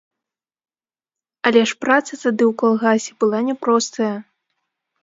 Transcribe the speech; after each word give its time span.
Але 1.49 1.61
ж 1.73 1.77
праца 1.85 2.09
тады 2.23 2.43
ў 2.49 2.53
калгасе 2.63 3.11
была 3.23 3.39
няпростая. 3.53 4.15